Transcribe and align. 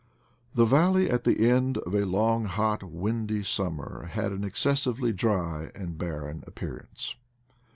The 0.55 0.65
valley 0.65 1.11
at 1.11 1.25
the 1.25 1.47
end 1.47 1.77
of 1.77 1.93
a 1.93 2.05
long 2.07 2.45
hot 2.45 2.81
windy 2.81 3.43
sum 3.43 3.75
mer 3.75 4.05
had 4.05 4.31
an 4.31 4.43
excessively 4.43 5.13
dry 5.13 5.69
and 5.75 5.95
barren 5.95 6.43
appear 6.47 6.75
ance. 6.89 7.15